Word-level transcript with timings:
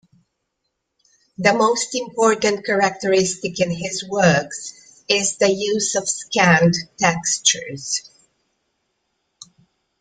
The 1.37 1.53
most 1.53 1.93
important 1.93 2.65
characteristic 2.65 3.59
in 3.59 3.69
his 3.69 4.03
works 4.09 5.03
is 5.07 5.37
the 5.37 5.51
use 5.51 5.93
of 5.93 6.09
scanned 6.09 6.73
textures. 6.97 8.09